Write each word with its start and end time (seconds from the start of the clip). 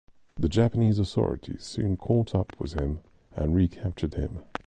The 0.35 0.49
Japanese 0.49 0.97
authorities 0.97 1.61
soon 1.61 1.95
caught 1.95 2.33
up 2.33 2.59
with 2.59 2.73
him 2.73 3.01
and 3.35 3.53
recaptured 3.53 4.15
him. 4.15 4.39